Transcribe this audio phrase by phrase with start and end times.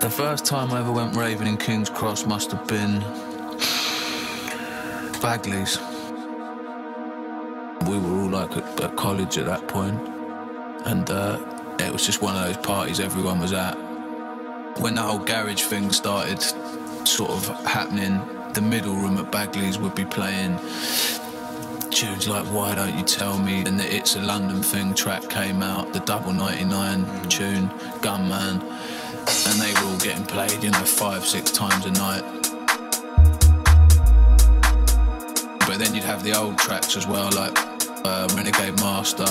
[0.00, 3.00] The first time I ever went raving in King's Cross must have been
[5.20, 5.78] Bagley's.
[7.86, 10.00] We were all like at, at college at that point,
[10.86, 11.38] and uh,
[11.78, 13.74] it was just one of those parties everyone was at.
[14.80, 16.40] When the whole garage thing started
[17.06, 18.22] sort of happening,
[18.54, 20.58] the middle room at Bagley's would be playing
[21.90, 25.62] tunes like Why Don't You Tell Me and the It's a London Thing track came
[25.62, 27.70] out, the Double 99 tune,
[28.00, 28.62] Gunman,
[29.46, 32.22] and they were all getting played, you know, five, six times a night.
[35.66, 37.56] But then you'd have the old tracks as well, like
[38.04, 39.26] uh, Renegade Master,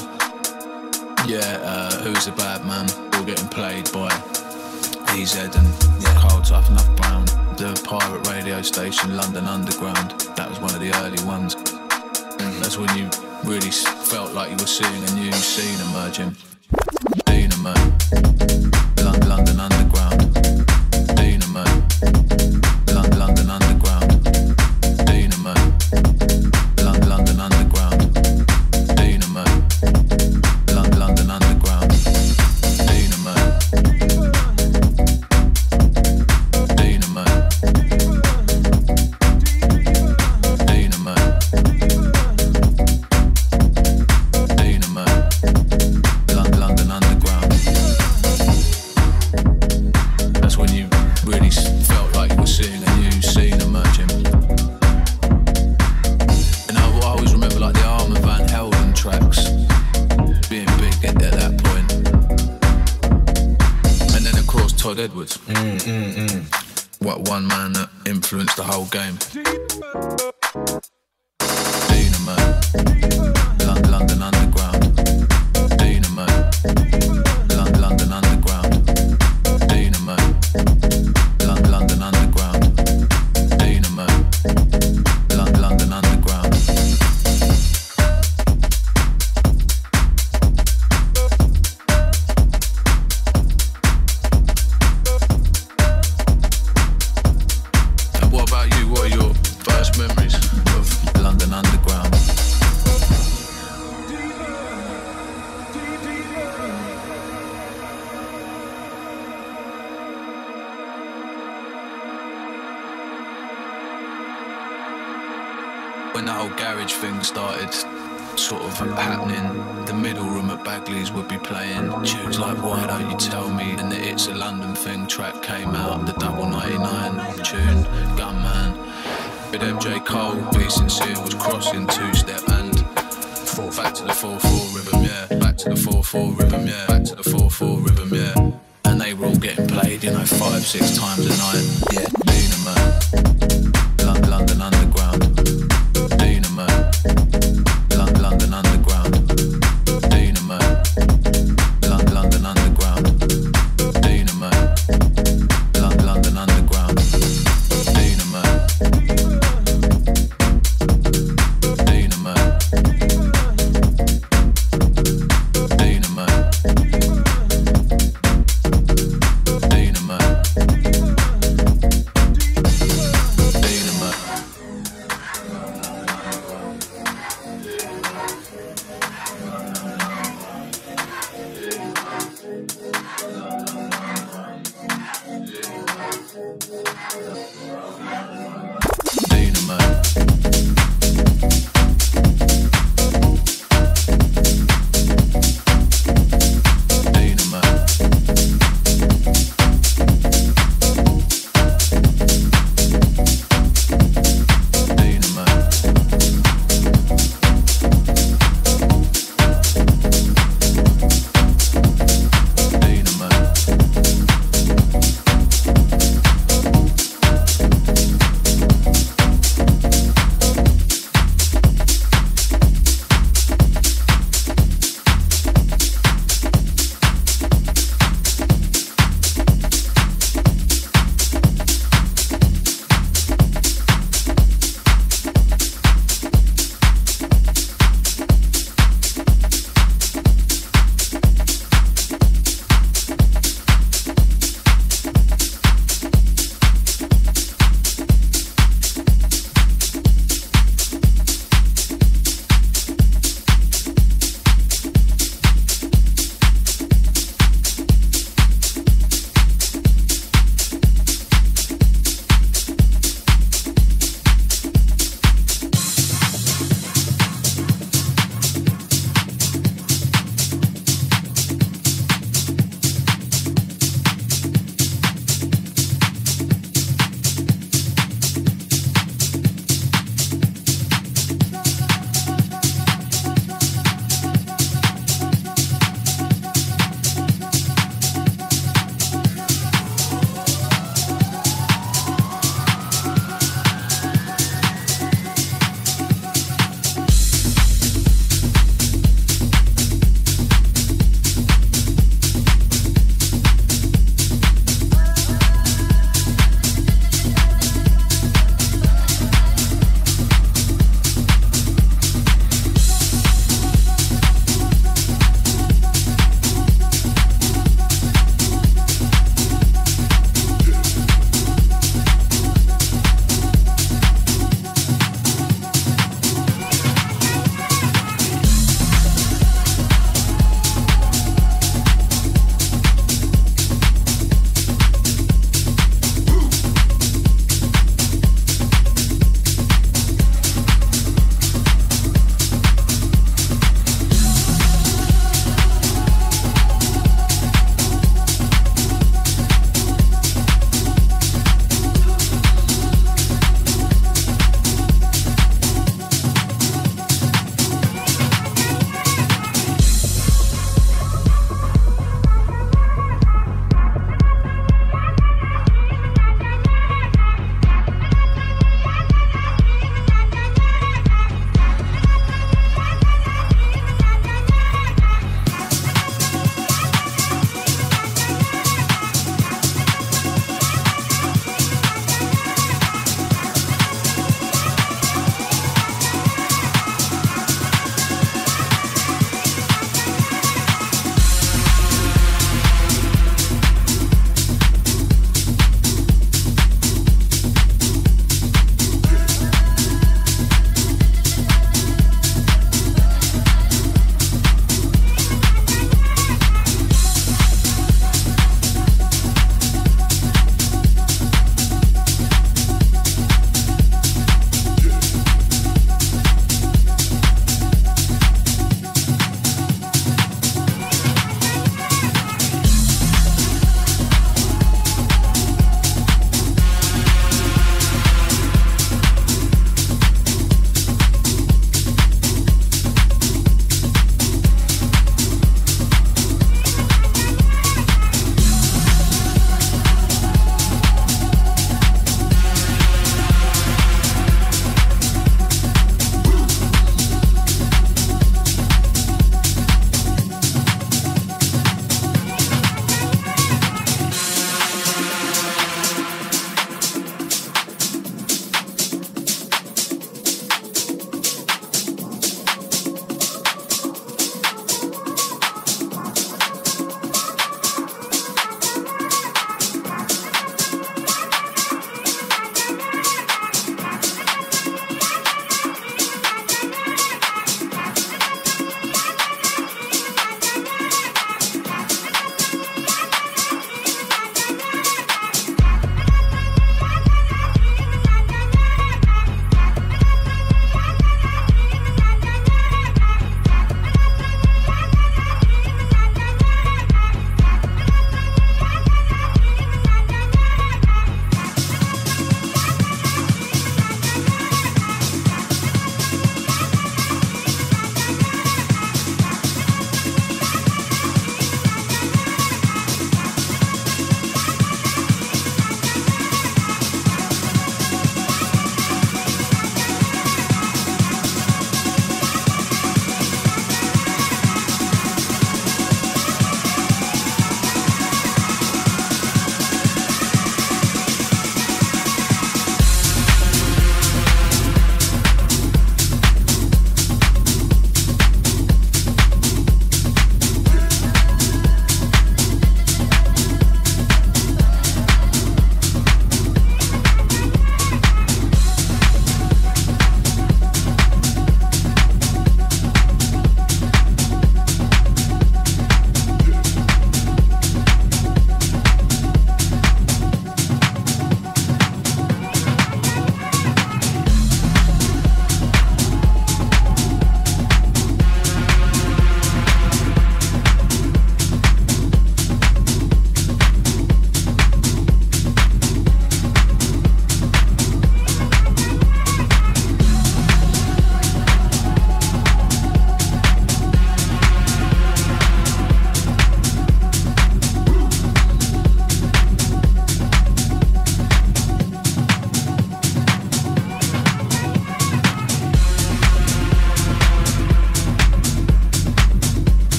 [1.27, 4.07] yeah, uh, Who's a Bad Man, all getting played by
[5.09, 6.13] EZ and yeah.
[6.17, 7.25] Carl Tough Enough Brown,
[7.57, 10.11] the pirate radio station London Underground.
[10.37, 11.55] That was one of the early ones.
[12.61, 13.09] That's when you
[13.43, 16.35] really felt like you were seeing a new scene emerging.
[17.25, 17.73] Dynamo,
[19.25, 20.33] London Underground.
[21.15, 21.63] Dynamo,
[22.87, 23.68] London Underground.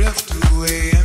[0.00, 0.99] drift away.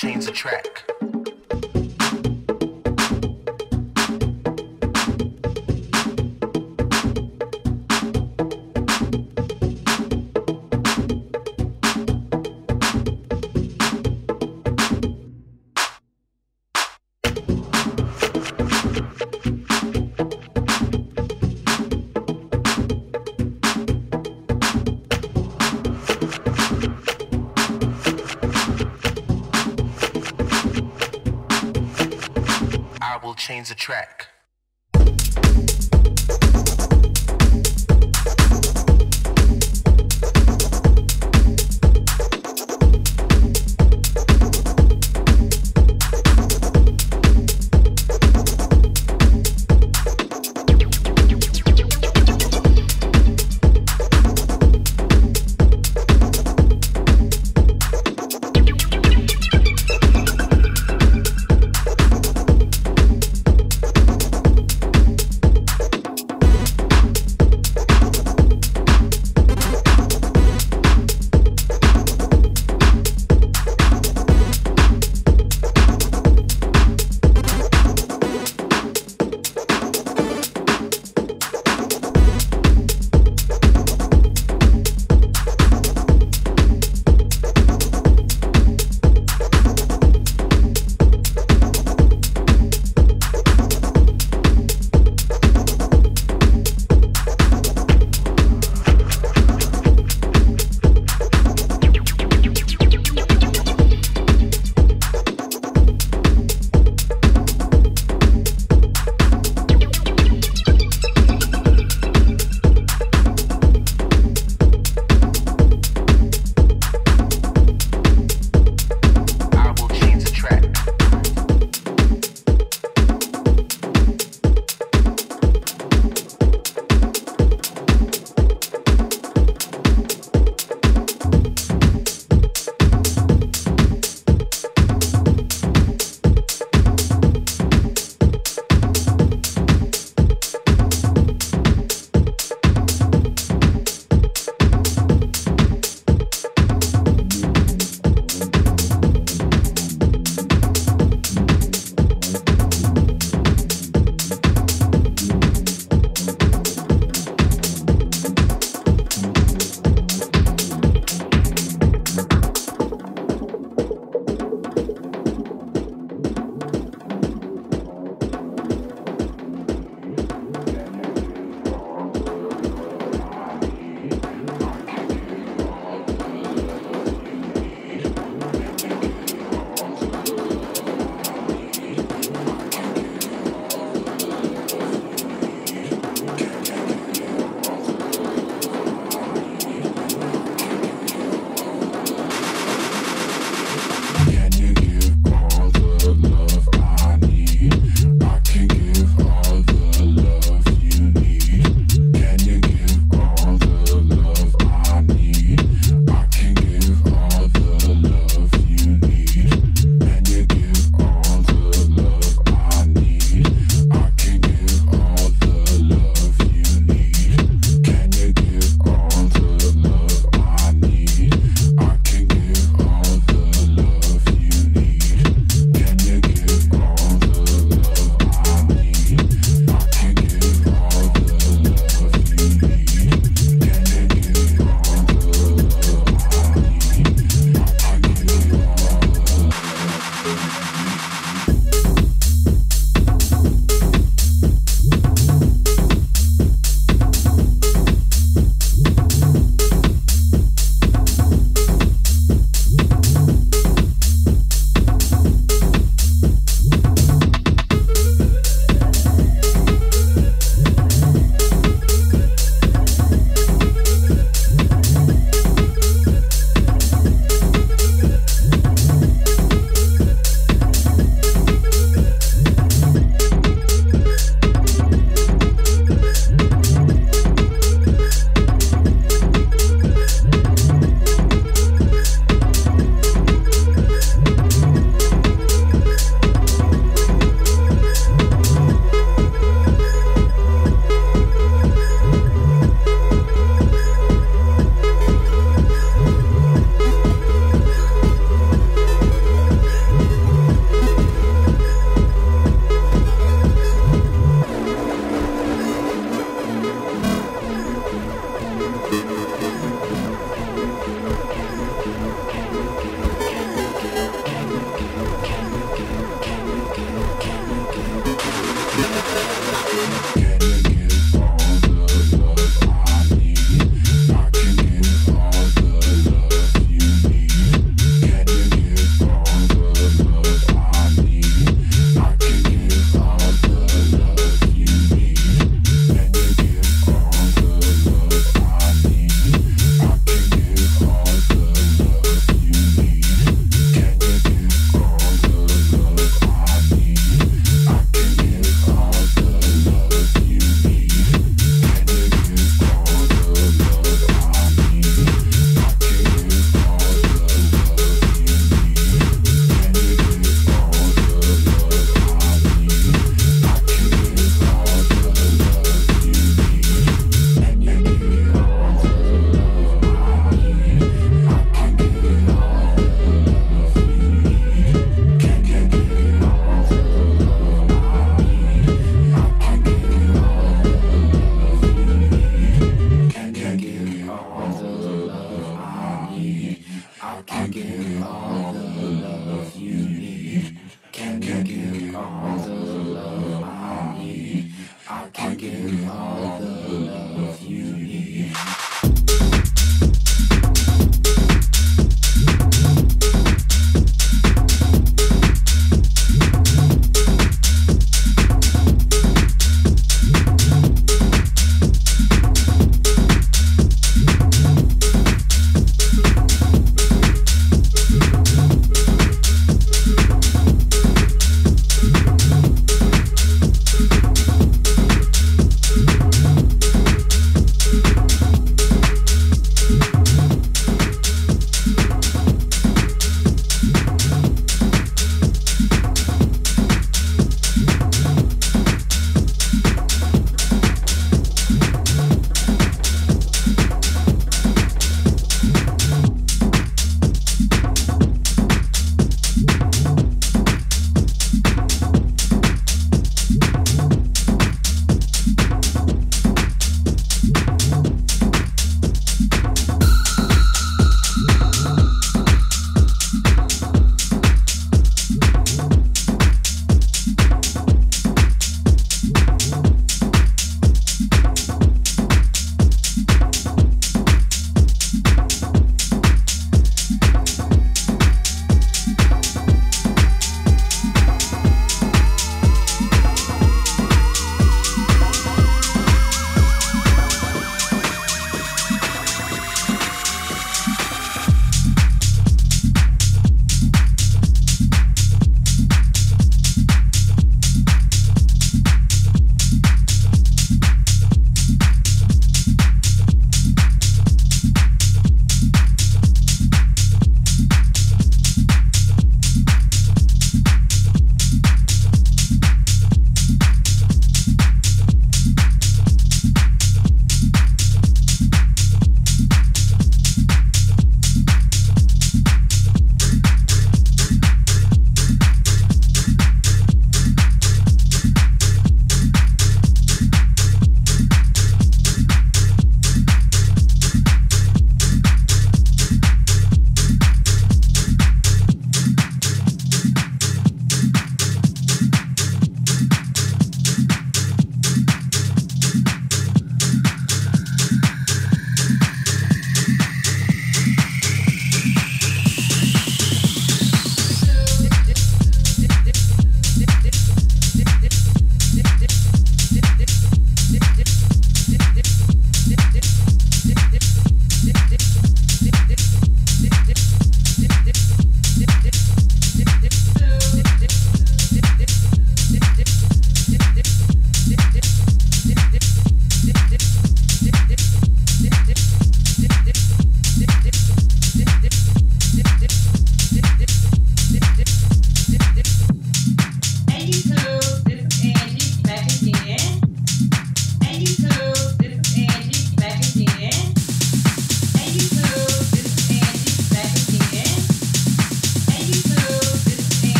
[0.00, 0.79] Change the track.